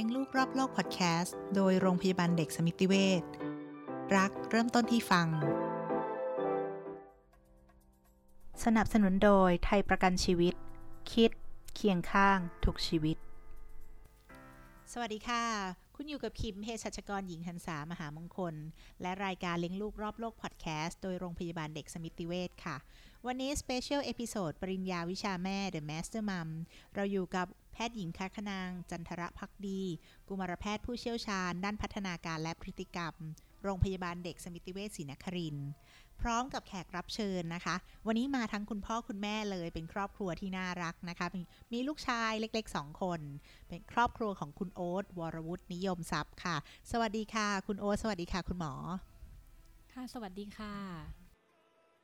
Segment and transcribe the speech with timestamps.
[0.00, 3.22] ลี้ยงลูกรอบโลกพอดแคสต์โดยโรงพยาบาลเด็กสมิติเวช
[4.16, 5.26] รักเริ่มต้นที่ฟัง
[8.64, 10.54] สนับสนุนโดยไทยประกันชีวิต
[11.12, 11.30] คิด
[11.74, 13.16] เคียงข้างทุกชีวิต
[14.92, 18.54] สวัสดีค่ะ คุณอยู่กับคิมเภสัชกรหญิงหรรษามหามงคล
[19.02, 22.76] และรายการเลี้ยงลูกรอบโลกพอดแคสต์โดยโรงพยาบาลเด็กสมิติเวชค่ะ
[23.26, 26.48] วันนี้ special episode ปริญญาวิชาแม่ The Master Mom
[26.94, 29.82] เราอยู่กับแพทย์หญิงคัคณาง จันทระพักดี
[30.28, 33.14] กุมารแพทย์ผู้เชี่ยวชาญ ด้านพัฒนาการและพฤติกรรม
[33.64, 35.68] โรงพยาบาลเด็กสมิติเวชศรีนครินทร์
[36.22, 41.42] พร้อมกับแขกรับเชิญนะคะ วันนี้มาทั้งคุณพ่อคุณแม่เลยเป็นครอบครัวที่น่ารักนะคะมี
[41.72, 43.20] มีลูกชายเล็ก ๆ 2 คน
[43.68, 46.56] เป็นครอบครัวของคุณโอ๊ตวรวุฒินิยมทรัพย์ค่ะ
[46.90, 48.72] สวัสดีค่ะ คุณโอ๊ตสวัสดีค่ะ คุณหมอ
[49.92, 50.74] ค่ะ สวัสดีค่ะ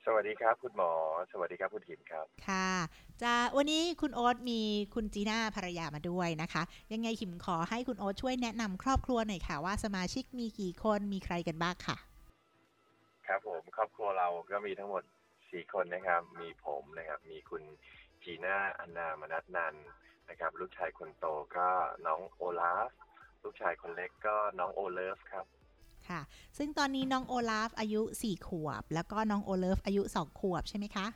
[0.05, 0.91] สวัสดีครับคุณหมอ
[1.33, 2.71] สวัสดีครับคุณถิมครับ ค่ะ
[3.23, 4.61] จะวันนี้คุณโอ๊ตมี
[4.95, 11.97] คุณจีน่าภรรยามาด้วยนะคะ ยังไงขิมขอให้คุณโอ๊ตช่วยแนะนำครอบครัวหน่อยค่ะ ว่าสมาชิกมีกี่คนมีใครกันบ้างค่ะ
[13.29, 15.03] ครับผมครอบครัวเราก็มีทั้งหมด
[15.51, 17.63] สี่คนนะครับ มีผมนะครับ มีคุณ
[18.23, 19.75] จีน่าอันนามนัทนัน
[20.29, 21.69] นะครับ ลูกชายคนโตก็
[22.07, 22.91] น้องโอลาฟ
[23.43, 25.45] ลูกชายคนเล็กก็น้องโอเลิฟครับ
[26.09, 26.21] ค่ะ
[26.59, 31.07] ซึ่งตอนนี้น้องโอลาฟอายุ4ขวบ แล้วก็น้องโอเลิฟอายุ2ขวบใช่ไหมคะ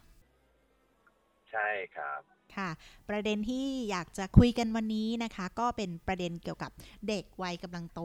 [1.51, 2.21] ใช่ครับ
[2.57, 2.71] ค่ะ
[3.09, 6.71] ประเด็นที่อยากจะคุยกันวันนี้นะคะ ก็เป็นประเด็นเกี่ยวกับ
[7.09, 8.03] เด็กวัยกำลังโต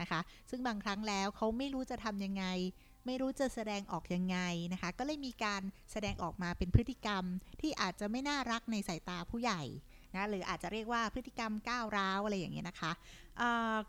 [0.00, 0.20] นะคะ
[0.50, 2.44] ซึ่งบางครั้งแล้วเขาไม่รู้จะทำยังไง
[3.06, 4.38] ไม่รู้จะแสดงออกยังไง
[4.72, 7.24] นะคะ ก็เลยมีการแสดงออกมาเป็นพฤติกรรม
[7.60, 9.62] ที่อาจจะไม่น่ารักในสายตาผู้ใหญ่
[10.14, 12.92] นะหรืออาจจะเรียกว่าพฤติกรรมก้าวร้าวอะไรอย่างเงี้ยนะคะ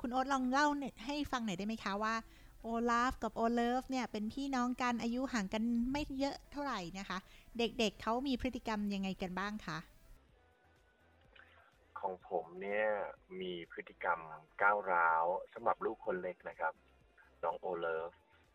[0.01, 0.67] คุณโอ๊ตลองเล่า
[1.05, 2.15] ให้ฟังหน่อยได้ไหมคะว่า
[2.61, 7.17] โอลาฟกับโอเลิฟเนี่ยเป็นพี่น้องกันอายุห่างกันไม่เยอะเท่าไหร่นะคะ
[7.57, 9.77] เด็กๆเขามีพฤติกรรมยังไงกันบ้างคะ
[11.99, 12.87] ของผมเนี่ย
[13.41, 14.19] มีพฤติกรรม
[14.61, 16.73] ก้าวร้าวสำหรับลูกคนเล็กนะครับ
[17.43, 18.11] น้องโอเลิฟ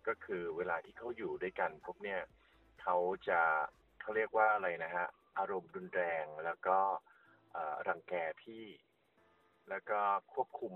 [0.09, 2.21] ก็คือเวลาที่เขาอยู่ด้วยกันปุ๊บเนี่ย
[2.83, 2.97] เขา
[3.29, 3.41] จะ
[4.01, 5.07] เขาเรียกว่าอะไรนะฮะ
[5.39, 6.79] อารมณ์รุนแรงแล้วก็
[7.89, 8.65] รังแกพี่
[9.69, 10.01] แล้วก็
[10.33, 10.75] ควบคุม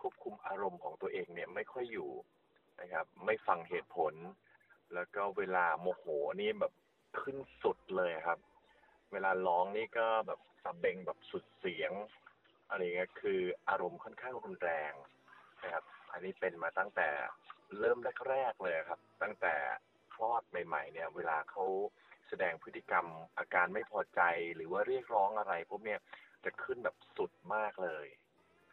[0.00, 2.10] ควบคุมอารมณ์ของตัวเองเนี่ยไม่ค่อยอยู่
[2.80, 4.14] นะครับ ไม่ฟังเหตุผล
[4.94, 6.04] แล้วก็เวลาโมโห
[6.40, 6.72] นี่แบบ
[7.20, 8.38] ขึ้นสุดเลยครับ
[9.12, 11.92] เวลาร้องนี่ก็แบบสะเบงแบบสุดเสียง
[12.68, 14.92] อะไรเงี้ยคืออารมณ์ค่อนข้างรุนแรง
[15.64, 15.84] นะครับ
[16.16, 17.08] อันนี้เป็นมาตั้งแต่
[17.80, 19.54] เริ่มแรกๆเลยครับ ตั้งแต่
[20.14, 21.64] คลอดใหม่ ๆ เนี่ย เวลาเขา
[22.28, 23.06] แสดงพฤติกรรม
[23.38, 24.20] อาการไม่พอใจ
[24.56, 26.00] หรือว่าเรียกร้องอะไรพวกเนี้ย
[26.44, 28.06] จะขึ้นแบบสุดมากเลย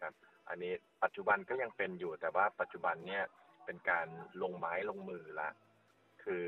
[0.02, 0.14] ครับ
[0.50, 0.74] อันนี้
[1.04, 3.24] ปัจจุบันก็ยังเป็นอยู่แต่ว่าปัจจุบันเนี่ย
[3.66, 4.08] เป็นการ
[4.42, 5.50] ลงไม้ลงมือละ
[6.24, 6.46] คือ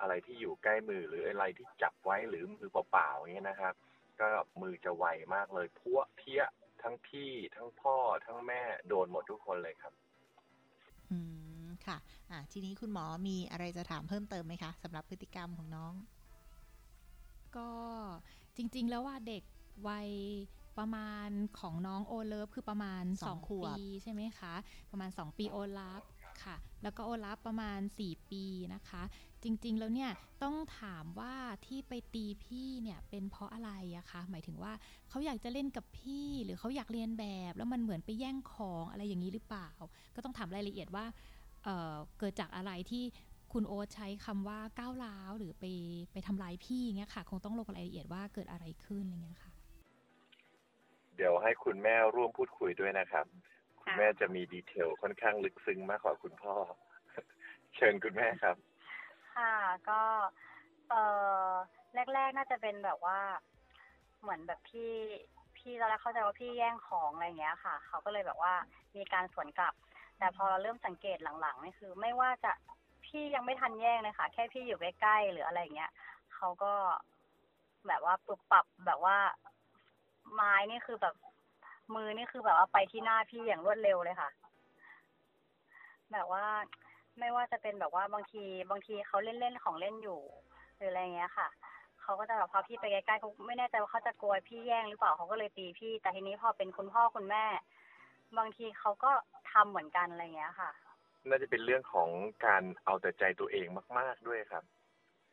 [0.00, 3.74] อะไรที่อยู่ใกล้มือหรืออะไรที่จับไว้หรือมือเปล่าๆอย่างเงี้ยนะครับ
[4.20, 4.28] ก็
[4.62, 6.42] มือจะไวมากเลยพวกเพี้ย
[6.82, 7.96] ทั้งพี่ทั้งพ่อ
[8.26, 9.94] ทั้งแม่โดนหมดทุกคนเลยครับ
[11.10, 11.16] อื
[11.64, 11.96] ม ค่ะ
[12.30, 15.92] อ่าทีนี้คุณหมอมีอะไรจะถามเพิ่มเติมไหมคะสำหรับพฤติกรรมของน้อง
[17.56, 17.70] ก็
[18.56, 19.42] จริง ๆ แล้วว่าเด็ก
[19.88, 20.10] วัย
[20.78, 21.28] ประมาณ
[21.60, 24.54] ของน้องโอเลิฟคือประมาณ 2 ปีใช่ไหมคะ
[24.90, 26.02] ประมาณ 2 ปีโอลาฟ
[26.42, 28.44] ค่ะ แล้วก็โอลาฟประมาณ 4 ปี
[28.74, 29.02] นะคะ
[29.42, 30.10] จริงๆ แล้วเนี่ย
[30.42, 31.34] ต้องถามว่า
[31.66, 34.72] ที่ไปตีพี่เนี่ยเป็นเพราะอะไรอะคะ หมายถึงว่า
[35.08, 39.70] เขาอยากจะเล่นกับพี่ หรือเขาอยากเรียนแบบ แล้วมันเหมือนไปแย่งของอะไรอย่างนี้หรือเปล่า
[40.14, 41.04] ก็ต้องถามรายละเอียดว่า
[41.64, 43.04] เเกิดจากอะไรที่
[43.52, 45.64] คุณโอ๊ตใช้คำว่าก้าวร้าวหรือไป
[46.12, 49.52] ไปทำร้ายพี่เงี้ยค่ะ คงต้องลงรายละเอียดว่าเกิดอะไรขึ้นอะไรเงี้ยค่ะ
[51.16, 53.26] เดี๋ยวให้คุณแม่ร่วมพูดคุยด้วยนะครับ
[53.80, 56.56] คุณแม่จะมีดีเทลค่อนข้างลึกซึ้งมากกว่าคุณพ่อ
[57.76, 58.56] เชิญคุณแม่ครับ
[59.38, 59.54] ค่ะ
[59.90, 60.00] ก็
[60.90, 60.94] เอ
[61.48, 61.52] อ
[62.14, 63.18] แรก ๆ น่าจะเป็นแบบว่า
[64.20, 64.92] เหมือนแบบพี่
[65.56, 68.54] พี่ตอนแรกเข้าใจว่าพี่แย่งของอะไรเงี้ยค่ะ เขาก็เลยแบบว่า
[68.96, 69.74] มีการสวนกลับ
[70.18, 72.52] แต่พอเราเริ่มสังเกตหลังๆนี่คือ ไม่ว่าจะ
[73.06, 75.90] พี่ยังไม่ทันแย่งเลยค่ะ แค่พี่อยู่ใกล้ๆหรืออะไรเงี้ย
[76.34, 76.72] เขาก็
[77.88, 79.16] แบบว่าปรับปรับแบบว่า
[80.34, 81.14] ไม้นี่คือแบบ
[81.94, 84.30] มือนี่คือแบบว่าไปที่หน้าพี่อย่างรวดเร็วเลยค่ะ
[86.12, 86.44] แบบว่า
[87.20, 90.20] ไม่ว่าจะเป็นแบบว่าบางทีบางทีเขาเล่นเล่นของเล่นอยู่
[90.76, 91.48] หรืออะไรเงี้ยค่ะ
[92.02, 97.44] เขาก็จะแบบพอพี่ไปใกล้ๆเขาไม่แน่ใจว่าเขาจะกลัวพี่แย่งหรือเปล่าเขาก็เลยตีพี่ แต่ทีนี้พอเป็นคุณพ่อคุณแม่
[98.38, 99.10] บางทีเขาก็
[99.52, 100.70] ทำเหมือนกันอะไรเงี้ยค่ะ
[101.28, 102.08] น่าจะเป็นเรื่องของ
[102.46, 103.66] การเอาแต่ใจตัวเอง
[103.98, 104.64] มาก ๆด้วยครับ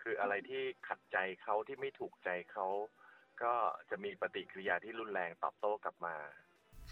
[0.02, 2.68] คืออะไรที่ขัดใจเขาที่ไม่ถูกใจเขา
[3.42, 3.54] ก็
[3.90, 6.16] จะมีปฏิกิริยาที่รุนแรงตอบโต้กลับมา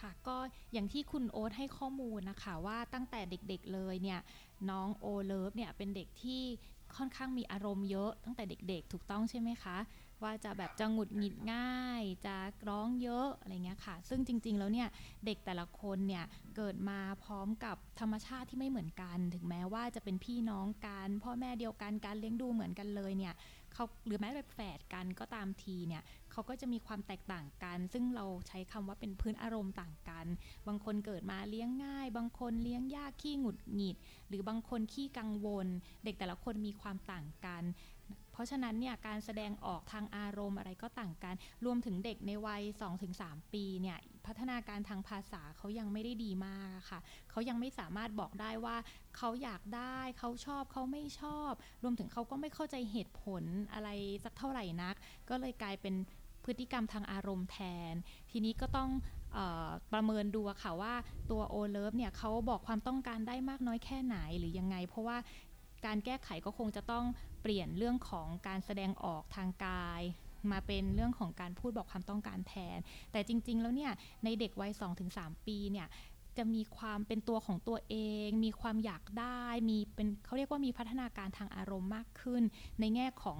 [0.01, 0.37] ค่ะก็
[0.73, 4.19] อย่างที่คุณโอ๊ตให้ข้อมูลนะคะว่าตั้งแต่เด็กๆเลยเนี่ย
[4.69, 6.43] น้องโอเลิฟเนี่ยเป็นเด็กที่
[6.97, 9.77] ค่อนข้างมีอารมณ์เยอะตั้งแต่เด็กๆ ถูกต้องใช่ไหมคะ
[10.23, 12.35] ว่าจะแบบจะหงุดหงิดง่าย จะ
[12.69, 14.87] ร้องเยอะอะไรเงี้ยค่ะ ซึ่งจริง ๆ แล้วเนี่ย
[15.25, 16.25] เด็กแต่ละคนเนี่ย
[16.55, 23.33] เกิดมาพร้อมกับธรรมชาติที่ไม่เหมือนกัน ถึงแม้ว่าจะเป็นพี่น้องกันพ่อแม่เดียวกันการเลี้ยงดูเหมือนกันเลยเนี่ย
[23.73, 30.25] เขาหรือแม้แต่แฝดกันก็ตามทีเนี่ย เขาก็จะมีความแตกต่างกัน ซึ่งเราใช้คำว่าเป็นพื้นอารมณ์ต่างกัน
[30.67, 33.97] บางคนเกิดมาเลี้ยงง่าย บางคนเลี้ยงยากขี้หงุดหงิด
[34.27, 35.67] หรือบางคนขี้กังวล
[36.03, 37.63] เด็กแต่ละคนมีความต่างกัน
[38.31, 41.35] เพราะฉะนั้นเนี่ยการแสดงออกทางอารมณ์อะไรก็ต่างกัน
[41.65, 42.63] รวมถึงเด็กในวัย
[43.07, 46.99] 2-3 ปีเนี่ยพัฒนาการทางภาษาเขายังไม่ได้ดีมากค่ะ
[47.31, 48.75] เขายังไม่สามารถบอกได้ว่า
[49.17, 51.51] เขาอยากได้เขาชอบเขาไม่ชอบ
[51.83, 53.43] รวมถึงเขาก็ไม่เข้าใจเหตุผล
[53.73, 53.89] อะไร
[54.23, 54.95] สักเท่าไหร่นัก
[55.29, 55.95] ก็เลยกลายเป็น
[56.45, 57.57] พฤติกรรมทางอารมณ์แท
[57.91, 57.93] น
[58.31, 58.89] ทีนี้ก็ต้อง
[59.37, 60.93] ออประเมินดูค่ะว่า
[61.31, 65.17] ตัวโอเลิฟเนี่ยเขาบอกความต้องการได้มากน้อยแค่ไหนหรือยังไง เพราะว่า
[65.85, 67.05] การแก้ไขก็คงจะต้อง
[67.41, 70.01] เปลี่ยนเรื่องของการแสดงออกทางกาย
[70.51, 72.79] มาเป็นเรื่องของการพูดบอกความต้องการแทน
[73.11, 73.91] แต่จริง ๆ แล้วเนี่ย
[74.23, 74.71] ในเด็กวัย
[75.09, 75.87] 2-3 ปีเนี่ย
[76.37, 77.95] จะมีความเป็นตัวของตัวเอ
[78.27, 82.43] ง มีความอยากได้ มีเป็นเขาเรียกว่ามีพัฒนาการทางอารมณ์มากขึ้น
[82.79, 83.39] ในแง่ของ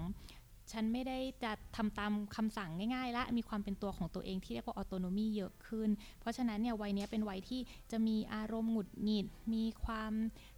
[0.71, 5.89] ฉันไม่ได้จะทำตามคำสั่งง่ายๆ และมีความเป็นตัวของตัวเองที่เรียกว่าออโตโนมีเยอะขึ้น
[6.19, 7.61] เพราะฉะนั้นเนี่ยวัยนี้เป็นวัยที่
[7.91, 10.13] จะมีอารมณ์หงุดหงิด มีความ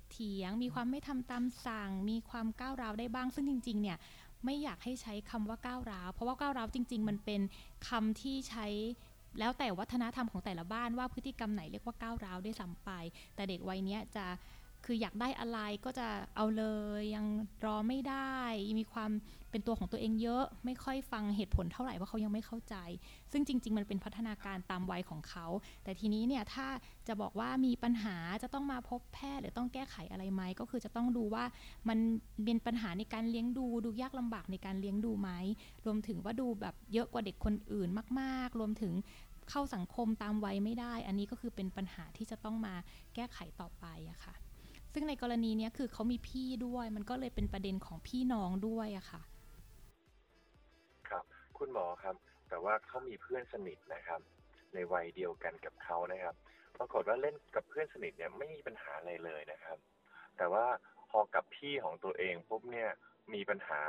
[0.09, 3.97] เถียง มีความไม่ทำตามสั่ง มีความก้าวร้าวได้บ้าง ซึ่งจริง ๆ เนี่ย
[4.45, 7.41] ไม่อยากให้ใช้คำว่าก้าวร้าว เพราะว่าก้าวร้าวจริง ๆ มันเป็น
[7.87, 8.67] คำที่ใช้
[9.39, 12.89] แล้วแต่วัฒนธรรมของแต่ละบ้านว่าพฤติกรรมไหนเรียกว่าก้าวร้าวได้สัมไป
[13.35, 14.25] แต่เด็กวัยนี้จะ
[14.85, 16.63] คืออยากได้อะไรก็จะเอาเล
[16.99, 17.25] ยยัง
[17.65, 18.35] รอไม่ได้
[18.79, 19.11] มีความ
[19.51, 22.75] เป็นตัวของตัวเองเยอะ ไม่ค่อยฟังเหตุผลเท่าไหร่ว่าเขายังไม่เข้าใจ
[23.31, 25.45] ซึ่งจริง ๆ มันเป็นพัฒนาการตามวัยของเขา
[25.83, 26.67] แต่ทีนี้เนี่ยถ้า
[27.07, 31.45] จะบอกว่ามีปัญหาจะต้องมาพบแพทย์หรือต้องแก้ไขอะไรไหมก็คือจะต้องดูว่า
[31.89, 31.99] มัน
[32.43, 35.29] เป็นปัญหาในการเลี้ยงดู ดูยากลำบากในการเลี้ยงดูไหม
[35.85, 37.89] รวมถึงว่าดูแบบเยอะกว่าเด็กคนอื่น
[38.19, 38.93] มาก ๆ รวมถึง
[39.49, 42.75] เข้าสังคมตามวัยไม่ได้ อันนี้ก็คือเป็นปัญหาที่จะต้องมา
[43.15, 44.35] แก้ไขต่อไปอะค่ะ
[44.97, 49.21] ซึ่งในกรณีนี้คือเขามีพี่ด้วย มันก็เลยเป็นประเด็นของพี่น้องด้วยอะค่ะ
[51.09, 51.23] ครับ
[51.57, 52.15] คุณหมอครับ
[52.49, 54.21] แต่ว่าเขามีเพื่อนสนิทนะครับ
[54.73, 56.35] ในวัยเดียวกันกับเขานะครับ
[56.77, 59.77] ปรากฏว่าเล่นกับเพื่อนสนิทเนี่ยไม่มีปัญหาอะไรเลยนะครับ
[60.37, 60.65] แต่ว่า
[61.09, 62.89] พอกับพี่ของตัวเองปุ๊บเนี่ย
[63.33, 63.79] มีปัญหา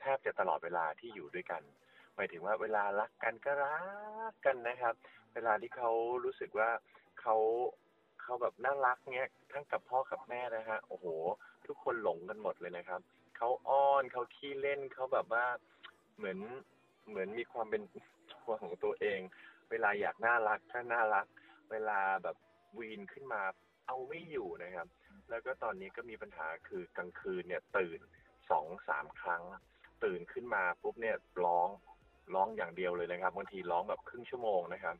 [0.00, 1.62] แทบจะตลอดเวลาที่อยู่ด้วยกัน
[2.14, 3.78] หมายถึงว่าเวลารักกันก็รั
[4.30, 4.94] กกันนะครับ
[5.34, 5.90] เวลาที่เขา
[6.24, 6.70] รู้สึกว่า
[7.20, 7.36] เขา
[8.24, 11.06] เขาแบบน่ารักเนี้ยทั้งกับพ่อกับแม่นะฮะโอ้โห
[11.66, 13.00] ทุกคนหลงกันหมดเลยนะครับ
[13.36, 15.44] เขาอ้อนเขาขี้เล่นเขาแบบว่า
[16.16, 16.38] เหมือน
[17.08, 17.82] เหมือนมีความเป็น
[18.32, 19.20] ตัวของตัวเอง
[19.70, 21.26] เวลาอยากน่ารักก็น่ารัก
[21.70, 22.36] เวลาแบบ
[22.78, 23.42] วีนขึ้นมา
[23.86, 24.88] เอาไม่อยู่นะครับ
[25.30, 28.00] แล้วก็ตอนนี้ก็มีปัญหาคือกลางคืนเนี่ยตื่น
[28.50, 29.42] สองสามครั้ง
[30.04, 31.68] ตื่นขึ้นมาปุ๊บเนี่ยร้อง
[32.34, 34.96] ร้องอย่างเดียวเลยนะครับบางทีร้องแบบครึ่งชั่วโมงนะครับ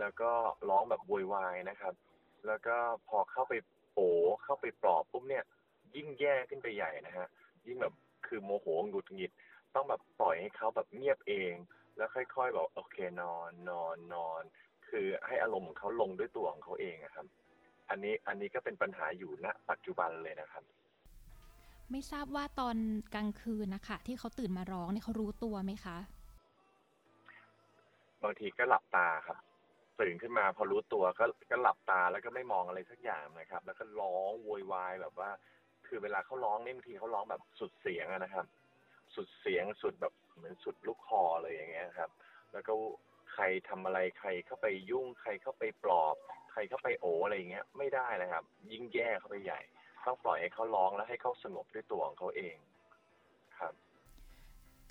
[0.00, 0.30] แล้วก็
[0.68, 1.94] ร้องแบบโวยวายนะครับ
[2.46, 2.76] แล้วก็
[3.08, 3.54] พอเข้าไป
[3.90, 3.96] โผ
[4.44, 5.44] เข้าไปปลอบปุ๊บเนี่ย
[5.96, 7.28] ยิ่งแย่ขึ้นไปใหญ่นะฮะ
[7.66, 7.94] ยิ่งแบบ
[8.26, 9.32] คือโมโหหงุดหงิด
[9.74, 11.54] ต้องแบบปล่อยให้เขาแบบเงียบเอง
[11.96, 14.42] แล้วค่อยๆบอกโอเคนอนนอนนอน
[14.88, 17.26] คือให้อารมณ์ของเขาลงด้วยตัวของเขาเองครับ
[17.90, 20.64] อันนี้อันนี้ก็เป็นปัญหาอยู่ณปัจจุบันเลยนะครับ
[21.90, 22.76] ไม่ทราบว่าตอน
[23.14, 25.98] กลางคืนนะคะที่เขาตื่นมาร้องเนี่ยเขารู้ตัวไหมคะ
[28.22, 29.38] บางทีก็หลับตาครับ
[30.00, 35.30] ตื่นขึ้นมาพอรู้ตัวก็ก็หลับตาแล้วก็ไม่มองอะไรสักอย่างนะครับ แล้วก็ร้องโวยวายแบบว่า
[35.86, 38.46] คือเวลาเขาร้องเนี่ยบางทีเขาร้องแบบสุดเสียงนะครับ
[39.14, 42.10] สุดเสียงสุดแบบเหมือนสุดลูกคอเลยอย่างเงี้ยครับ
[42.52, 42.72] แล้วก็
[43.32, 46.16] ใครทำอะไรใครเข้าไปยุ่งใครเข้าไปปลอบ
[46.52, 49.60] ใครเข้าไปโออะไรอย่างเงี้ยไม่ได้นะครับ ยิ่งแย่เข้าไปใหญ่
[50.06, 52.56] ต้องปล่อยให้เขาร้องแล้วให้เขาสงบด้วยตัวของเขาเอง
[53.58, 53.74] ครับ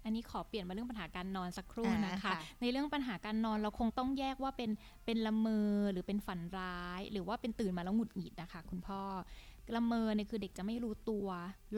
[0.08, 4.70] อันนี้ขอเปลี่ยนมาเรื่องปัญหาการนอนสักครู่นะคะคะ ในเรื่องปัญหาการนอนเราคงต้องแยกว่าเป็น
[5.06, 9.02] เป็นละเมอหรือเป็นฝันร้าย หรือว่าเป็นตื่นมาแล้วหงุดหงิดนะคะ คุณพ่อ
[9.76, 11.28] ละเมอเนี่ยคือเด็กจะไม่รู้ตัว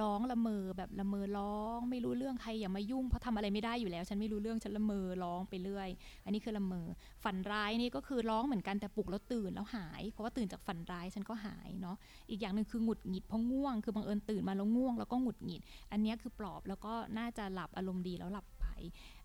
[0.02, 5.90] ร้องละเมอแบบละเมอร้อง ไม่รู้เรื่องใครอย่ามายุ่งเพราะทำอะไรไม่ได้อยู่แล้ว ฉันไม่รู้เรื่องฉันละเมอร้องไปเรื่อย
[6.26, 6.88] อันนี้คือละเมอ
[7.24, 11.96] ฝันร้ายนี่ก็คือร้องเหมือนกันแต่ปลุกแล้วตื่นแล้วหาย เพราะว่าตื่นจากฝันร้ายฉันก็หายเนาะ
[12.30, 18.66] อีกอย่างหนึ่งคือหงุดหงิดเพราะง่วงคือบังเอิญตื่นมาแล้วง่วงแล้วก็หงุดหงิด อันนี้คือปลอบแล้วก็น่าจะหลับอารมณ์ดีแล้วหลับไป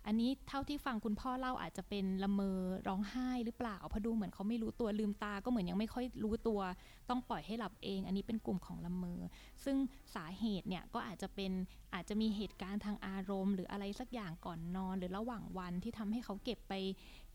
[0.07, 2.59] อันนี้เท่าที่ฟังคุณพ่อเล่าอาจจะเป็นละเมอ
[2.89, 6.61] ร้องไห้หรือเปล่าเพราะดูเหมือนเขาไม่รู้ตัวลืมตา ก็เหมือนยังไม่ค่อยรู้ตัว
[7.09, 9.21] ต้องปล่อยให้หลับเอง อันนี้เป็นกลุ่มของละเมอ
[9.65, 9.77] ซึ่ง
[10.15, 11.53] สาเหตุเนี่ยก็อาจจะเป็น
[11.95, 16.75] อาจจะมีเหตุการณ์ทางอารมณ์ หรืออะไรสักอย่างก่อนนอน หรือระหว่างวันที่ทำให้เขาเก็บไป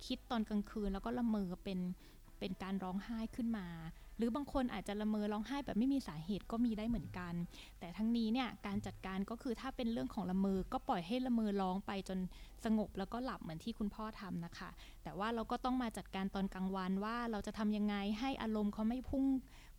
[0.05, 1.79] คิดตอนกลางคืน แล้วก็ละเมอเป็น
[2.39, 3.67] เป็นการร้องไห้ขึ้นมา
[4.19, 7.33] หรือบางคนอาจจะละเมอร้องไห้แบบไม่มีสาเหตุก็มีได้เหมือนกัน
[7.79, 12.19] แต่ทั้งนี้เนี่ยการจัดการก็คือถ้าเป็นเรื่องของละเมอก็ปล่อยให้ละเมอร้องไปจน
[12.65, 14.69] สงบแล้วก็หลับเหมือนที่คุณพ่อทำนะคะ
[15.03, 19.25] แต่ว่าเราก็ต้องมาจัดการตอนกลางวันว่าเราจะทำยังไงให้อารมณ์เขาไม่พุ่ง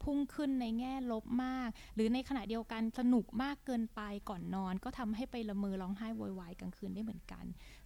[0.05, 7.45] พุ่งขึ้นในแง่ลบมาก หรือในขณะเดียวกันสนุกมากเกินไปก่อนนอน ก็ทำให้ไปละเมอร้องไห้โวยวายกลางคืนได้เหมือนกัน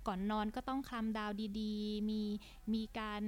[0.08, 1.30] ก่อนนอนก็ต้องคลำดาว
[1.60, 2.22] ดีๆ มี
[2.74, 3.22] มีการ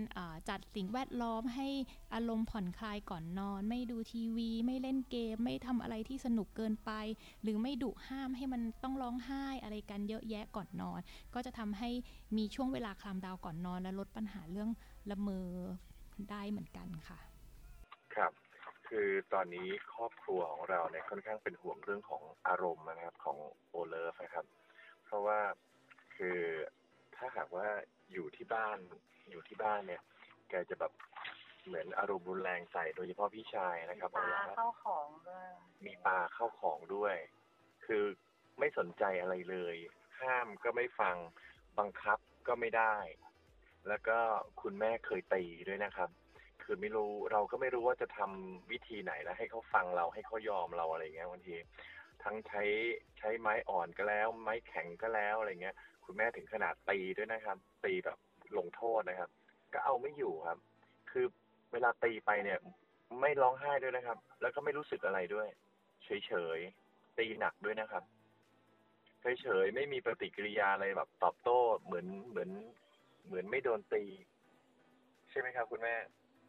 [0.49, 1.69] จัดสิ่งแวดล้อมให้
[2.15, 6.91] อารมณ์ผ่อนคลายก่อนนอน ไม่ดูทีวี ไม่เล่นเกม ไม่ทำอะไรที่สนุกเกินไป
[7.43, 11.01] หรือไม่ดุห้ามให้มันต้องร้องไห้อะไรกันเยอะแยะก่อนนอน
[11.35, 11.91] ก็จะทำให้
[12.37, 14.71] มีช่วงเวลาคลำดาวก่อนนอน และลดปัญหาเรื่อง
[15.11, 15.51] ละเมอ
[16.31, 17.19] ได้เหมือนกันค่ะ
[18.15, 18.33] ครับ
[18.89, 23.37] คือตอนนี้ครอบครัวของเราเนี่ยค่อนข้างเป็นห่วงเรื่องของอารมณ์นะครับของ
[23.69, 24.47] โอเลฟนะครับ
[25.05, 25.39] เพราะว่า
[26.17, 26.39] คือ
[27.17, 27.67] ถ้าหากว่า
[28.13, 28.79] อยู่ที่บ้าน
[29.31, 30.03] อยู่ที่บ้านเนี่ย
[30.51, 30.93] แกจะแบบ
[31.67, 35.49] เหมือนอารมณ์รุนแรงใส่โดยเฉพาะพี่ชายนะครับปลาเข้าของด้วย
[35.85, 37.17] มีปลาเข้าของด้วย
[37.87, 38.05] คือ
[38.59, 39.77] ไม่สนใจอะไรเลย
[40.21, 41.17] ห้ามก็ไม่ฟัง
[41.79, 42.19] บังคับ
[42.49, 42.97] ก็ไม่ได้
[43.89, 44.19] แล้วก็
[44.63, 46.11] คุณแม่เคยตีด้วยนะครับ
[46.63, 51.57] คือไม่รู้เราก็ไม่รู้ว่าจะทำวิธีไหนแล้วให้เขาฟังเราให้เขายอมเราอะไรเงี้ยบางที
[52.23, 52.63] ทั้งใช้
[53.19, 58.19] ใช้ไม้อ่อนก็แล้ว ไม้แข็งก็แล้วอะไรเงี้ย คุณแม่ถึงขนาดตีด้วยนะครับ ตีแบบ
[58.59, 59.31] ลงโทษนะครับ
[59.73, 60.59] ก็เอาไม่อยู่ครับ
[61.11, 61.27] คือ
[61.73, 62.59] เวลาตีไปเนี่ย
[63.21, 65.49] ไม่ร้องไห้ด้วยนะครับ แล้วก็ไม่รู้สึกอะไรด้วย
[66.05, 68.05] เฉยๆตีหนักด้วยนะครับ
[69.21, 72.51] เฉยๆไม่มีปฏิกิริยาอะไรแบบตอบโต้เหมือนเหมือน
[73.27, 74.05] เหมือนไม่โดนตี
[75.31, 75.95] ใช่ไหมครับ คุณแม่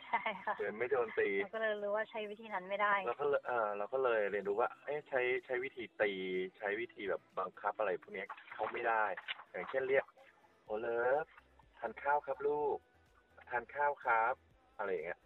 [0.10, 6.12] ใช่ค่ะเดินไม่โดนตีเราก็เลยรู้ว่าใช้วิธีนั้นไม่ได้เราก็เออเราก็เลยเรียนรู้ว่า เอ๊ะใช้ใช้วิธีตี
[6.58, 9.04] ใช้วิธีแบบบังคับอะไรพวกนี้เขาไม่ได้
[9.52, 10.06] อย่างเช่นเรียก
[10.66, 11.26] โอเลิฟ
[11.80, 12.78] ทานข้าวครับลูก
[13.50, 14.36] ทานข้าวครับ
[14.78, 15.20] อะไรอย่างเงี้ย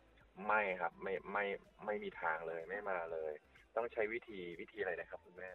[0.47, 1.45] ไม่ครับไม่ไม่
[1.85, 3.33] ไม่มีทางเลยไม่มาเลย
[3.75, 5.49] ต้องใช้วิธีวิธีอะไรนะครับคุณแม่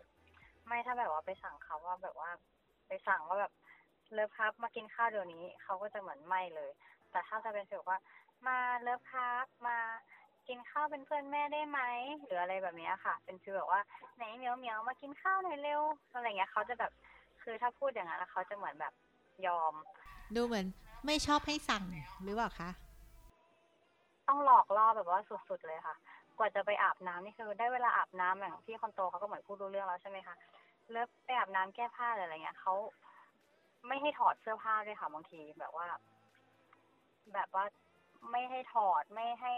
[0.66, 2.30] ไม่ถ้าแบบว่าไปสั่งเขาว่าแบบว่า
[2.88, 3.52] ไปสั่งว่าแบบ
[4.12, 6.70] เลิฟครับมากินข้าวเดี๋ยวนี้เขาก็จะเหมือนไม่เลย
[7.12, 7.98] แต่ถ้าจะเป็นฟีลว่า
[8.48, 9.78] มาเลิฟครับมา
[10.48, 11.80] กินข้าวเป็นเพื่อนแม่ได้ไหม
[12.24, 13.80] หรืออะไรแบบนี้ค่ะ เป็นฟีลแบบว่า
[14.16, 16.92] ไหนเหมียวเหมียวมากินข้าวหน่อยเร็วอะไรเงี้ยเขาจะแบบ
[17.42, 18.92] คือถ้าพูดอย่างนั้นเขาจะเหมือนแบบ
[19.46, 19.74] ยอม
[20.36, 20.66] ดูเหมือน
[21.06, 21.84] ไม่ชอบให้สั่ง
[22.24, 22.70] หรือเปล่าคะ
[24.28, 25.94] ต้องหลอกล่อแบบว่าสุดๆเลยค่ะ
[26.38, 30.34] กว่าจะไปอาบน้ำนี่คือได้เวลาอาบน้ำอย่างพี่คนโตเขาก็เหมือนพูดรู้เรื่องแล้วใช่ไหมคะ
[30.90, 32.74] เลิฟไปอาบน้ำแก้ผ้าอะไรเงี้ยเขา
[33.86, 35.86] ไม่ให้ถอดเสื้อผ้าด้วยค่ะบางทีแบบว่า
[37.34, 37.64] แบบว่า
[38.30, 39.54] ไม่ให้ถอดไม่ให้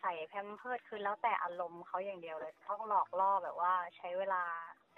[0.00, 4.42] ใส่แพมเพิร์ดคือแล้วแต่อารมณ์เขาอย่างเดียวเลย ต้องหลอกล่อแบบว่าใช้เวลา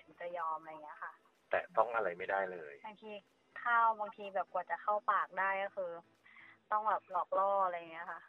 [0.01, 1.13] ถึงจะยอมอะไรเงี้ยค่ะ
[1.51, 3.11] แต่ต้องอะไรไม่ได้เลยบางที
[3.63, 5.91] ข้าวบางทีแบบกว่าจะเข้าปากได้ก็คือ
[6.73, 8.21] ต้องแบบหลอกล่ออะไรเงี้ยค่ะ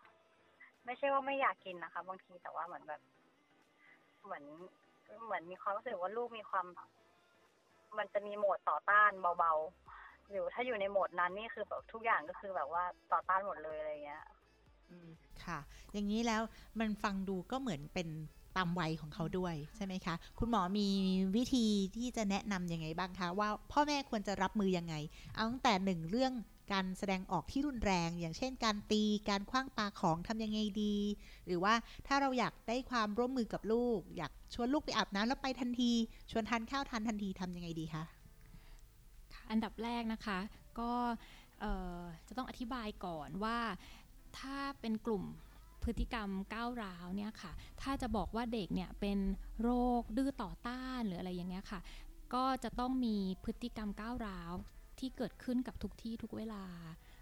[0.86, 3.01] ไม่ใช่ว่าไม่อยากกินนะคะ บางทีแต่ว่าเหมือนแบบ
[4.24, 4.44] เหมือน
[5.24, 6.65] เหมือนมีความรู้สึกว่าลูกมีความ
[7.98, 9.53] มันจะมีโหมดต่อต้านเบา
[10.31, 14.24] อยู่ถ้าอยู่ในโหมดนั้นนี่คือแบบทุกอย่างก็คือแบบว่าต่อต้านหมดเลยอะไรเงี้ย
[15.46, 15.60] ค่ะ
[15.93, 16.41] อย่างนี้แล้ว
[16.79, 18.07] มันฟังดูก็เหมือนเป็น
[18.57, 20.88] ตามวัยของเขาด้วยใช่ไหมคะ คุณหมอมี
[21.36, 21.65] วิธี
[21.96, 24.96] ที่จะแนะนํำยังไงบ้างคะ ว่าพ่อแม่ควรจะรับมือยังไง
[25.34, 26.34] เอาตั้งแต่หนึ่งเรื่อง
[26.74, 30.96] การแสดงออกที่รุนแรง อย่างเช่น การตีการคว้างปาของทำยังไงดี
[31.46, 31.74] หรือว่า
[32.07, 35.91] ถ้าเราอยากได้ความร่วมมือกับลูก อยากชวนลูกไปอาบน้ำแล้วไปทันที
[36.31, 38.03] ชวนทานข้าวทานทันทีทำยังไงดีคะ
[39.50, 40.39] อันดับแรกนะคะ
[40.80, 40.92] ก็
[42.27, 43.58] จะต้องอธิบายก่อนว่า
[44.39, 45.24] ถ้าเป็นกลุ่ม
[45.84, 47.51] พฤติกรรมก้าวร้าวเนี่ยค่ะ
[47.82, 49.20] ถ้าจะบอกว่าเด็กเนี่ยเป็น
[49.62, 51.80] โรคดื้อต่อต้านหรืออะไรอย่างเงี้ยค่ะ
[52.34, 54.54] ก็จะต้องมีพฤติกรรมก้าวร้าว
[55.00, 56.63] ที่เกิดขึ้นกับทุกที่ทุกเวลา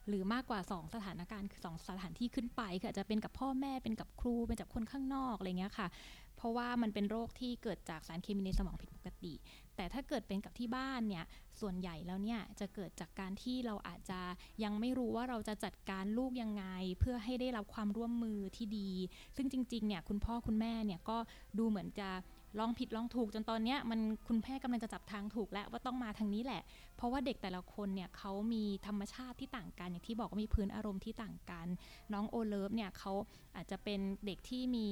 [0.08, 5.88] หรือมากกว่า 2 สถานการณ์คือสสถานที่ขึ้นไปคืออาจจะเป็นกับพ่อแม่เป็นกับครูเป็นกับคนข้างนอกอะไรเงี้ยค่ะ
[6.36, 9.34] เพราะว่ามันเป็นโรคที่เกิดจากสารเคมีในสมองผิดปกติ
[9.75, 11.25] แต่ถ้าเกิดเป็นกับที่บ้านเนี่ย
[11.60, 14.22] ส่วนใหญ่แล้วเนี่ยจะเกิดจากการที่เราอาจจะ
[14.63, 16.65] ยังไม่รู้ว่าเราจะจัดการลูกยังไง
[17.00, 18.89] เพื่อให้ได้รับความร่วมมือที่ดี
[19.36, 21.17] ซึ่งจริงๆเนี่ยคุณพ่อคุณแม่เนี่ยก็
[21.58, 22.10] ดูเหมือนจะ
[22.59, 26.62] ลองผิดลองถูกจนตอนนี้มันคุณแม่กำลังจะจับทางถูกแล้วว่าต้องมาทางนี้แหละ
[26.97, 31.67] เพราะว่าเด็กแต่ละคนเนี่ยเขามีธรรมชาติที่ต่างกัน อย่างที่บอกว่ามีพื้นอารมณ์ที่ต่างกัน
[32.13, 33.13] น้องโอเลิฟเนี่ยเขา
[33.55, 34.88] อาจจะเป็นเด็กที่มี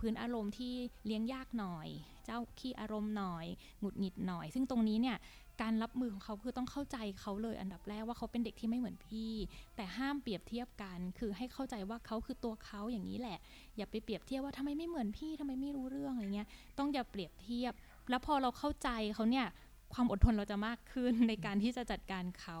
[0.00, 0.74] พื้นอารมณ์ที่
[1.06, 1.88] เลี้ยงยากหน่อย
[2.24, 3.46] เจ้าขี้อารมณ์หน่อย
[3.80, 5.16] หงุดหงิดหน่อย ซึ่งตรงนี้เนี่ย
[5.62, 9.32] การรับมือของเขาคือต้องเข้าใจเขาเลยอันดับแรกว่าเขาเป็นเด็กที่ไม่เหมือนพี่
[9.76, 13.38] แต่ห้ามเปรียบเทียบกันคือให้เข้าใจว่าเขาคือตัวเขาอย่างนี้แหละ
[13.76, 17.72] อย่าไปเปรียบเทียบว่าทำไมไม่เหมือนพี่ทำไมไม่รู้เรื่องอะไรเงี้ยต้องอย่าเปรียบเทียบ
[18.10, 19.46] แล้วพอเราเข้าใจเขาเนี่ย
[19.94, 22.58] ความอดทนเราจะมากขึ้นในการที่จะจัดการเขา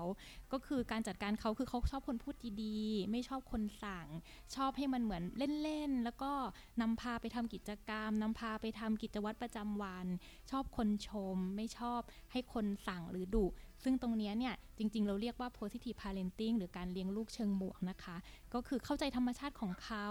[0.52, 4.06] ก็คือการจัดการเขาคือเขาชอบคนพูดดีๆ ไม่ชอบคนสั่ง
[4.54, 5.22] ชอบให้มันเหมือน
[5.62, 6.32] เล่นๆ แล้วก็
[6.80, 10.06] นำพาไปทำกิจกรรมนำพาไปทำกิจวัตรประจำวัน
[10.50, 12.00] ชอบคนชม ไม่ชอบ
[12.32, 13.46] ให้คนสั่งหรือดุ
[13.84, 18.16] ซึ่งตรงนี้เนี่ยจริง ๆ เราเรียกว่า positive parenting หรือการเลี้ยงลูกเชิงบวกนะคะ
[18.54, 20.06] ก็คือเข้าใจธรรมชาติของเขา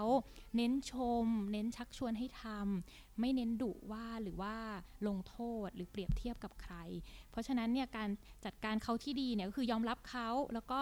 [0.56, 4.54] เน้นชม เน้นชักชวนให้ทำไม่เน้นดุว่าหรือว่า
[5.06, 6.74] ลงโทษหรือเปรียบเทียบกับใคร
[7.30, 8.08] เพราะฉะนั้นเนี่ยการ
[8.44, 10.80] จัดการเขาที่ดีเนี่ยก็คือยอมรับเขาแล้วก็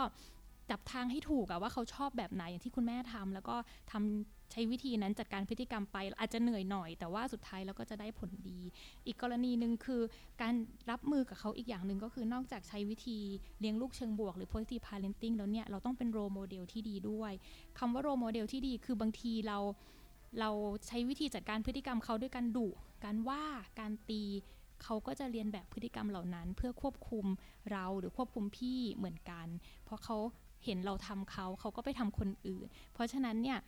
[0.71, 3.57] จับทางให้ถูกอะว่าเขาชอบแบบไหนอย่างที่คุณแม่ทำแล้วก็
[3.93, 8.61] ทำ ใช้วิธีนั้นจัดการพฤติกรรมไป อาจจะเหนื่อยหน่อย แต่ว่าสุดท้ายเราก็จะได้ผลดี
[9.07, 10.03] อีกกรณีหนึ่งคือ
[10.43, 10.55] การ
[10.91, 13.19] รับมือกับเขาอีกอย่างหนึ่งก็คือนอกจากใช้วิธี
[13.61, 17.33] เลี้ยงลูกเชิงบวกหรือ positive parenting แล้วเนี่ยเราต้องเป็น role model ที่ดีด้วย
[17.79, 19.59] คำว่า role model ที่ดีคือบางทีเรา
[20.41, 20.51] เรา
[20.87, 22.69] ใช้วิธีจัดการพฤติกรรมเขาด้วยการดุ
[23.05, 23.45] การว่า
[23.81, 24.23] การตี
[24.83, 27.27] เขาก็จะเรียนแบบพฤติกรรมเหล่านั้น เพื่อควบคุม
[27.73, 29.47] เราหรือควบคุมพี่เหมือนกัน
[29.85, 30.17] เพราะเขา
[30.65, 33.59] เห็นเราทำเขา เขาก็ไปทำคนอื่น เพราะฉะนั้นเนี่ย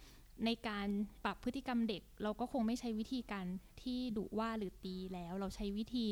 [0.45, 0.89] ในการ
[1.25, 3.47] ปรับพฤติกรรมเด็ก เราก็คงไม่ใช้วิธีการ
[3.83, 6.07] ที่ดุว่าหรือตีแล้ว เราใช้วิธี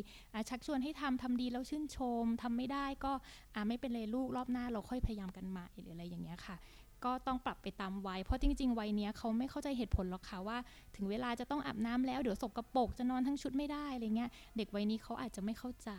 [0.49, 3.13] ชักชวนให้ทำทำดีแล้วชื่นชมทำไม่ได้ก็
[3.69, 6.57] ไม่เป็นเลยลูกรอบหน้าเราค่อยพยายามกันใหม่หรืออะไรอย่างเงี้ยค่ะ
[7.05, 10.59] ก็ต้องปรับไปตามวัย เพราะจริง ๆ วัยนี้เขาไม่เข้าใจเหตุผลหรอกค่ะว่า
[10.97, 15.91] ถึงเวลาจะต้องอาบน้ำแล้วเดี๋ยวสกรปรกจะนอนทั้งชุดไม่ได้อะไรเงี้ยเด็กวัยนี้เขาอาจจะไม่เข้าใจ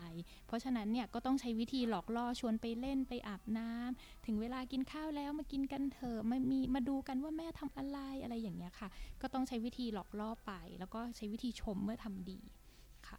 [0.47, 8.89] เพราะฉะนั้นเนี่ยก็ต้องใช้วิธีหลอกล่อชวนไปเล่นไปอาบน้ำถึงเวลากินข้าวแล้วมากินกันเถอะมามีมาดูกันว่าแม่ทำอะไรอะไรอย่างเงี้ยค่ะ
[9.21, 12.39] ก็ต้องใช้วิธีหลอกล่อไป แล้วก็ใช้วิธีชมเมื่อทำดี
[13.07, 13.17] ค่ะ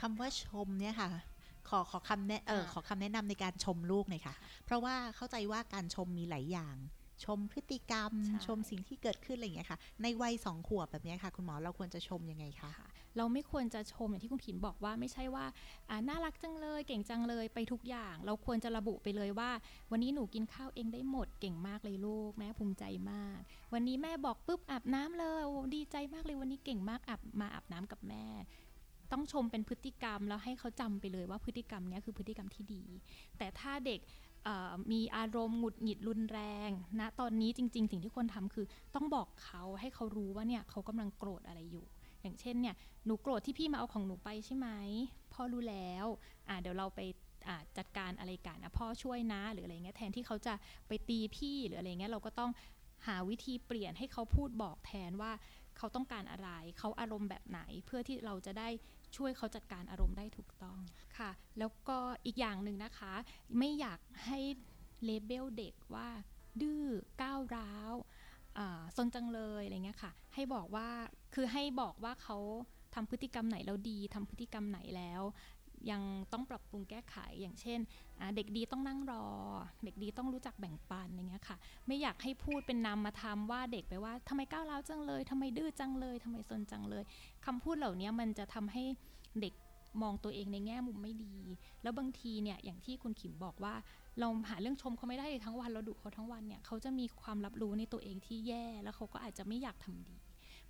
[0.00, 1.10] คำว่าชมเนี่ยค่ะ
[1.68, 6.76] ขอขอคำแนะเออขอคำแนะนำในการชมลูกหน่อยค่ะ เพราะว่าเข้าใจว่าการชมมีหลายอย่าง
[7.24, 8.10] ชมพฤติกรรม
[8.46, 12.70] ชมสิ่งที่เกิดขึ้นอะไรอย่างเงี้ยค่ะ ในวัยสองขวบแบบนี้ค่ะ คุณหมอเราควรจะชมยังไงคะ
[13.16, 15.44] เราไม่ควรจะชมอย่างที่คุณขินบอกว่าไม่ใช่ว่า
[16.08, 19.50] น่ารักจังเลยเก่งจังเลยไปทุกอย่าง เราควรจะระบุไปเลยว่า
[19.90, 23.38] วันนี้หนูกินข้าวเองได้หมดเก่งมากเลยลูกแม่ภูมิใจมาก
[23.72, 25.40] วันนี้แม่บอกปุ๊บอาบน้ำเลย
[25.76, 28.26] ดีใจมากเลยวันนี้เก่งมากอาบมาอาบน้ำกับแม่
[29.12, 32.84] ต้องชมเป็นพฤติกรรมแล้วให้เขาจำไปเลยว่าพฤติกรรมนี้คือพฤติกรรมที่ดี
[33.38, 34.00] แต่ถ้าเด็ก
[34.92, 36.70] มีอารมณ์หงุดหงิดรุนแรง
[37.00, 41.86] นะตอนนี้จริง ๆ สิ่งที่ควรทำคือ ต้องบอกเขาให้เขารู้ว่าเนี่ยเขากำลังโกรธอะไรอยู่
[42.22, 42.74] อย่างเช่นเนี่ย
[43.06, 44.68] หนูโกรธที่พี่มาเอาของหนูไปใช่ไหม
[45.32, 46.06] พ่อรู้แล้ว
[46.48, 47.00] อ่าเดี๋ยวเราไป
[47.78, 50.54] จัดการอะไรกันนะพ่อช่วยนะหรืออะไรเงี้ยแทนที่เขาจะ
[50.88, 52.50] ไปตีพี่หรืออะไรเงี้ยเราก็ต้อง
[53.06, 55.32] หาวิธีเปลี่ยนให้เขาพูดบอกแทนว่า
[55.78, 58.68] เขาต้องการอะไร เขาอารมณ์แบบไหนเพื่อที่เราจะได้
[59.16, 60.78] ช่วยเขาจัดการอารมณ์ได้ถูกต้อง
[61.18, 63.12] ค่ะ แล้วก็อีกอย่างหนึ่งนะคะ
[63.58, 64.40] ไม่อยากให้
[65.04, 66.08] เลเบลเด็กว่า
[66.60, 66.84] ดื้อ
[67.22, 67.94] ก้าวร้าว
[68.96, 70.88] ซนจังเลยอะไรเงี้ยค่ะ ให้บอกว่า
[71.34, 72.38] คือให้บอกว่าเขา
[72.94, 75.22] ทำพฤติกรรมไหนแล้วดีทำพฤติกรรมไหนแล้ว
[75.90, 77.78] ยังต้องปรับปรุงแก้ไขอย่างเช่น
[78.36, 79.24] เด็กดีต้องนั่งรอ
[79.84, 87.04] เด็กดีต้องรู้จักแบ่งปันอย่างเงี้ยค่ะ ไม่อยากให้พูดเป็นนำมาทำว่าเด็กไปว่าทำไมก้าวร้าวจังเลยทำไมดื้อจังเลยทำไมซนจังเลย
[87.46, 88.84] คำพูดเหล่านี้มันจะทำให้
[89.40, 89.54] เด็ก
[90.02, 91.36] มองตัวเองในแง่มุมไม่ดี
[91.82, 93.74] แล้วบางทีเนี่ยอย่างที่คุณขิมบอกว่า
[94.20, 100.16] เราหาเรื่องชมเขาไม่ได้ทั้งวันเราดุเขาทั้งวันเนี่ยเขาจะมีความรับรู้ในตัวเองที่แย่ แล้วเขาก็อาจจะไม่อยากทำดี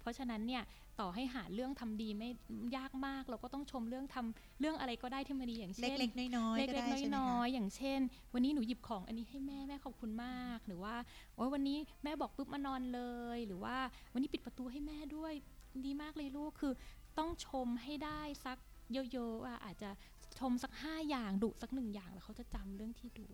[0.01, 0.63] เพราะฉะนั้นเนี่ย
[1.01, 2.31] ต่อให้หาเรื่องทำดีไม่
[2.77, 8.01] ยากมาก เราก็ต้องชมเรื่องทำเรื่องอะไรก็ได้ที่มาดีอย่างเช่นเล็กๆน้อยๆเล็กๆน้อยๆอย่างเช่น
[8.35, 10.95] วันนี้หนูหยิบของอันนี้ให้แม่แม่ขอบคุณมาก หรือว่า
[11.37, 13.03] โอ้ยวันนี้แม่บอกปุ๊บมานอนเล
[13.37, 13.77] ย หรือว่า
[14.13, 15.33] วันนี้ปิดประตูให้แม่ด้วย
[15.87, 16.73] ดีมากเลยลูกคือ
[17.19, 18.59] ต้องชมให้ได้สัก
[18.93, 19.91] เยอะๆอะอาจจะ
[20.39, 23.27] ชมสักห้าอย่างดุสักหนึ่งอย่างแล้วเขาจะจำเรื่องที่ดุ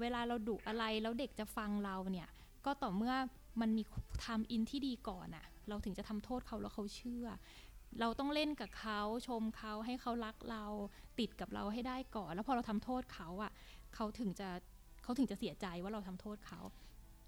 [0.00, 2.28] เวลาเราดุอะไรแล้วเด็กจะฟังเราเนี่ย
[2.64, 3.14] ก็ต่อเมื่อ
[3.60, 3.82] มันมี
[4.24, 7.26] ทำอินที่ดีก่อนอะ เราถึงจะทำโทษเขาแล้วเขาเชื่อ
[8.00, 10.64] เราต้องเล่นกับเขาชมเขาให้เขารักเรา
[11.18, 13.52] ติดกับเราให้ได้ก่อน แล้วพอเราทำโทษเขาอะ
[13.94, 14.48] เขาถึงจะ
[15.02, 16.60] เขาถึงจะเสียใจว่าเราทำโทษเขา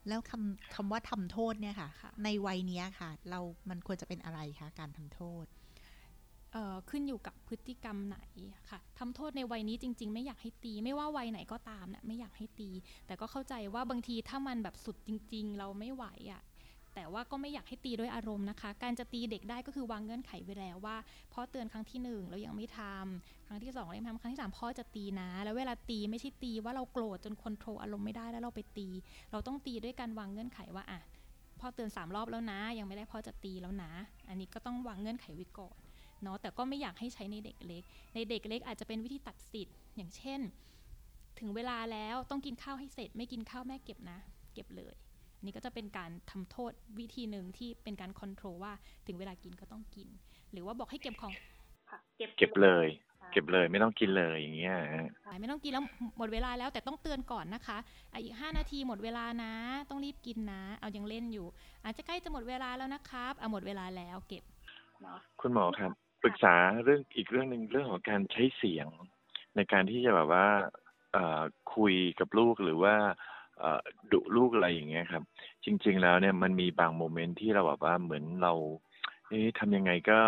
[0.08, 5.46] แล้วคำคำว่าทำโทษเนี่ยค่ะคะในวัยนี้ค่ะ เรามันควรจะเป็นอะไรคะการทำโทษ
[6.90, 8.18] ขึ้นอยู่กับพฤติกรรมไหน
[8.70, 12.70] ค่ะทำโทษในวัยนี้จริง ๆ ไม่อยากให้ตี ไม่ว่าวัยไหนก็ตามเนะี่ยไม่อยากให้ตี
[13.06, 16.42] แต่ก็เข้าใจว่าบางทีถ้ามันแบบสุดจริง ๆ เราไม่ไหวอะ่ะ
[16.94, 20.96] แต่ว่าก็ไม่อยากให้ตีด้วยอารมณ์นะคะ การจะตีเด็กได้ก็คือวางเงื่อนไขไว้แล้วว่า
[21.32, 28.88] พ่อเตือนครั้งที่1นึ่งเรายังไม่ทำครั้งที่2เราไม่ทำครั้งที่ 3 พ่อจะตีนะ แล้วเวลาตีไม่ใช่ตีว่าเราโกรธจนควบคุมอารมณ์ไม่ได้แล้วเราไปตี
[29.30, 31.00] เราต้องตีด้วยการวางเงื่อนไขว่าอะ
[31.60, 33.92] พ่อเตือน3รอบแล้วนะ ยังไม่ได้พ่อจะตีแล้วนะ
[34.28, 35.76] อันนี้ก็ต้องวางเงื่อนไขไว้ก่อน
[36.22, 37.82] เนาะแต่ก็ไม่อยากให้ใช้ในเด็กเล็ก
[38.14, 40.40] ในเด็กเล็กอาจจะเป็นวิธีตัดสิทธิ์อย่างเช่น
[41.38, 44.18] ถึงเวลาแล้วต้องกินข้าวให้เสร็จ ไม่กินข้าวแม่เก็บนะ
[44.54, 44.94] เก็บเลย
[45.44, 48.72] นี่ก็จะเป็นการทำโทษวิธีหนึ่งที่เป็นการควบคุมว่า
[49.06, 50.08] ถึงเวลากินก็ต้องกิน
[50.52, 51.34] หรือว่าบอกให้เก็บของ
[52.16, 52.86] เก็บเลย
[53.32, 54.76] เก็บเลยไม่ต้องกินเลยอย่างเงี้ย
[55.40, 55.84] ไม่ต้องกินแล้ว
[56.18, 57.78] หมดเวลาแล้วแต่ต้องเตือนก่อนนะคะ
[58.12, 59.52] อะอีก 5 นาทีหมดเวลานะ
[59.90, 61.46] ต้องรีบกินนะ เอายังเล่นอยู่
[61.84, 64.44] อาจจะใกล้จะหมดเวลาแล้วนะครับเอาหมดเวลาแล้วเก็บ
[65.40, 65.90] คุณหมอครับ
[66.22, 66.54] ปรึกษา
[66.84, 68.86] เรื่องอีกเรื่องหนึ่งเรื่องของการใช้เสียง
[69.56, 70.46] ในการที่จะแบบว่า
[71.12, 71.42] เอ่อ
[71.74, 73.33] คุยกับลูกหรือว่าเอ่อ
[74.12, 75.22] ดุลูกอะไรอย่างเงี้ยครับ
[75.64, 78.52] จริง ๆ แล้วเนี่ยมันมีบางโมเมนต์ที่เราแบบว่าเหมือนเรา
[79.28, 80.20] เอ๊ะทำยังไงก็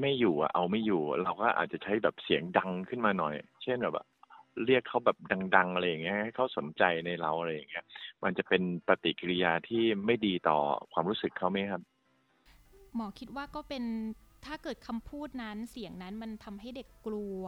[0.00, 4.06] ไม่อยู่อะเอาไม่อยู่ เราก็อาจจะใช้แบบเสียงดังขึ้นมาหน่อย เช่นแบบ
[4.64, 5.16] เรียกเขาแบบ
[5.56, 7.84] ดัง ๆ อะไรอย่างเงี้ยให้เขาสนใจในเราอะไรอย่างเงี้ย
[8.24, 10.58] มันจะเป็นปฏิกิริยาที่ไม่ดีต่อ
[10.92, 11.82] ความรู้สึกเขาไหมครับ
[12.94, 13.84] หมอคิดว่าก็เป็น
[14.46, 17.42] ถ้าเกิดคำพูดนั้นเสียงนั้นมันทำให้เด็กกลัว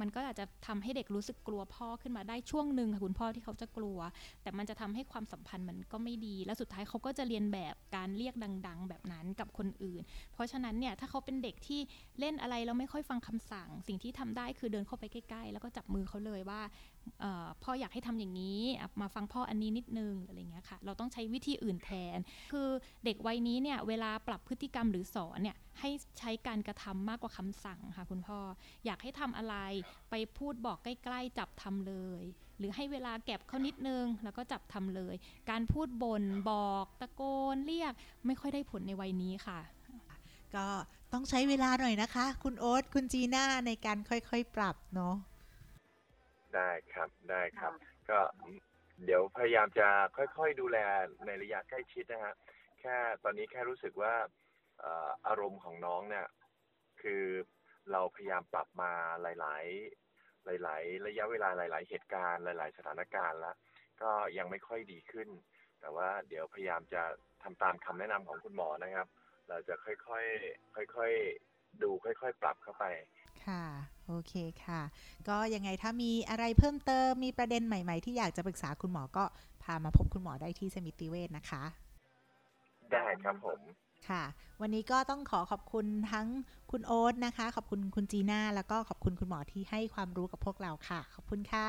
[0.00, 3.98] มันก็อาจจะทำให้เด็กรู้สึกกลัวพ่อขึ้นมาได้ช่วงหนึ่งค่ะคุณพ่อที่เขาจะกลัว
[4.42, 8.34] แต่มันจะทำให้ความสัมพันธ์มันก็ไม่ดี แล้วสุดท้ายเขาก็จะเรียนแบบการเรียก
[8.66, 10.02] ดัง ๆ แบบนั้นกับคนอื่น
[10.32, 11.80] เพราะฉะนั้นเนี่ยถ้าเขาเป็นเด็กที่
[12.20, 16.60] เล่นอะไรแล้วไม่ค่อยฟังคำสั่ง สิ่งที่ทำได้คือเดินเข้าไปใกล้ๆ แล้วก็จับมือเขาเลยว่า
[17.62, 18.60] พ่ออยากให้ทำอย่างนี้
[19.00, 22.18] มาฟังพ่ออันนี้นิดนึงอะไรเงี้ยค่ะ เราต้องใช้วิธีอื่นแทน
[22.52, 22.68] คือ
[23.04, 28.38] เด็กวัยนี้เนี่ยเวลาปรับพฤติกรรมหรือสอนเนี่ยให้ใช้การกระทำมากกว่าคำสั่งค่ะคุณพ่อ
[28.86, 29.56] อยากให้ทำอะไร
[30.10, 32.22] ไปพูดบอกใกล้ๆจับทำเลย
[32.58, 35.14] หรือให้เวลาแก็บเขานิดนึง แล้วก็จับทำเลย
[35.50, 37.22] การพูดบน่นบอกตะโก
[37.54, 37.92] นเรียก
[38.26, 39.60] ไม่ค่อยได้ผลในวัยนี้ค่ะ
[40.54, 40.66] ก็
[41.12, 45.14] ต้องใช้เวลาหน่อยนะคะ คุณโอ๊ตคุณจีน่าในการค่อยๆปรับเนาะ
[46.54, 47.72] ได้ครับได้ครับ
[48.10, 48.20] ก็
[49.04, 50.78] เดี๋ยวพยายามจะค่อยๆดูแล
[51.26, 52.34] ในระยะใกล้ชิดนะฮะ
[52.80, 54.14] แค่ตอนนี้แค่รู้สึกว่า
[54.80, 56.26] เอ่ออารมณ์ของน้องเนี่ย
[57.02, 57.24] คือ
[57.90, 58.92] เราพยายามปรับมา
[59.22, 59.64] หลาย
[60.60, 63.56] ๆ หลาย ๆ ระยะเวลาหลาย ๆ เหตุการณ์ หลาย ๆ สถานการณ์แล้ว
[64.02, 65.28] ก็ยังไม่ค่อยดีขึ้น
[65.80, 67.02] แต่ว่าเดี๋ยวพยายามจะ
[67.42, 69.08] ทำตามคำแนะนำของคุณหมอนะครับ
[69.48, 72.84] เราจะค่อยๆค่อยๆดูค่อยๆ ปรับเข้าไป
[73.46, 73.64] ค่ะ
[74.06, 74.80] โอเคค่ะ
[75.28, 79.24] ก็ยังไงถ้ามีอะไรเพิ่มเติมมีประเด็นใหม่ ๆ ที่อยากจะปรึกษาคุณหมอก็
[79.62, 81.62] พามาพบคุณหมอได้ที่สมิติเวชนะคะ
[82.92, 83.60] ได้ครับผม
[84.08, 84.22] ค่ะ
[84.60, 86.26] วันนี้ก็ต้องขอขอบคุณทั้ง
[86.70, 91.68] คุณโอ๊ตนะคะ ขอบคุณคุณจีน่า แล้วก็ขอบคุณคุณหมอที่ให้ความรู้กับพวกเราค่ะ ขอบคุณค่ะ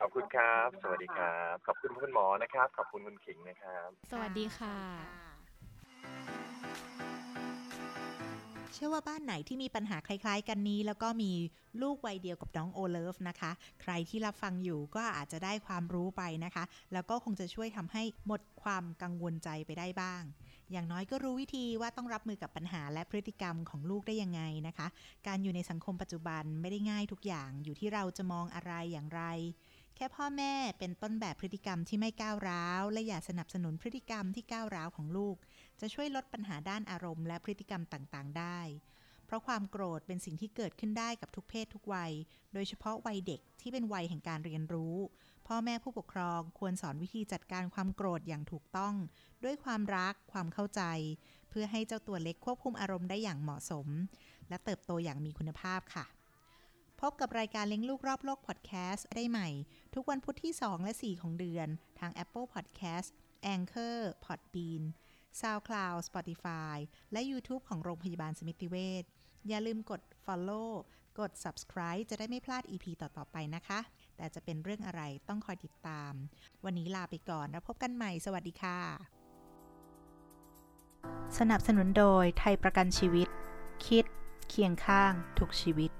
[0.00, 4.76] ขอบคุณครับ สวัสดีครับ ขอบคุณคุณหมอนะครับ ขอบคุณคุณขิงนะครับ สวัสดีค่ะ
[8.74, 11.32] เชื่อว่าบ้านไหนที่มีปัญหาคล้าย ๆ กันนี้ แล้วก็มี
[11.82, 13.50] ลูกวัยเดียวกับน้องโอเลิฟนะคะ
[13.82, 20.22] ใครที่รับฟังอยู่ก็อาจจะได้ความรู้ไปนะคะ แล้วก็คงจะช่วยทำให้หมดความกังวลใจไปได้บ้าง
[20.72, 24.86] อย่างน้อยก็รู้วิธีว่าต้องรับมือกับปัญหาและพฤติกรรมของลูกได้ยังไงนะคะ
[25.26, 29.22] การอยู่ในสังคมปัจจุบันไม่ได้ง่ายทุกอย่างอยู่ที่เราจะมองอะไรอย่างไร
[29.96, 35.36] แค่พ่อแม่เป็นต้นแบบพฤติกรรมที่ไม่ก้าวร้าว และอย่าสนับสนุนพฤติกรรมที่ก้าวร้าวของลูก
[35.80, 38.60] จะช่วยลดปัญหาด้านอารมณ์และพฤติกรรมต่างๆ ได้
[39.26, 42.12] เพราะความโกรธเป็นสิ่งที่เกิดขึ้นได้กับทุกเพศทุกวัย
[42.54, 44.96] โดยเฉพาะวัยเด็กที่เป็นวัยแห่งการเรียนรู้
[45.52, 48.94] พ่อแม่ผู้ปกครองควรสอนวิธีจัดการความโกรธอย่างถูกต้อง
[49.44, 50.82] ด้วยความรักความเข้าใจ
[51.48, 53.86] เพื่อให้เจ้าตัวเล็กควบคุมอารมณ์ได้อย่างเหมาะสม
[54.48, 56.06] และเติบโตอย่างมีคุณภาพค่ะ
[57.00, 59.48] พบกับรายการเลี้ยงลูกรอบโลกพอดแคสต์ได้ใหม่
[59.94, 63.08] ทุกวันพุธที่ 2 และ 4 ของเดือน ทาง Apple Podcast
[63.54, 64.82] Anchor Podbean
[65.40, 66.76] SoundCloud Spotify
[67.12, 69.04] และ YouTube ของโรงพยาบาลสมิติเวช
[69.48, 70.70] อย่าลืมกด Follow
[71.20, 73.80] กด Subscribe จะได้ไม่พลาด EP ต่อ ๆ ไปนะคะ
[74.20, 76.12] แต่จะเป็นเรื่องอะไรต้องคอยติดตาม
[76.64, 78.78] วันนี้ลาไปก่อนแล้วพบกันใหม่ สวัสดีค่ะ
[81.38, 83.28] สนับสนุนโดยไทยประกันชีวิต
[83.86, 84.04] คิด
[84.48, 85.90] เคียงข้างทุกชีวิต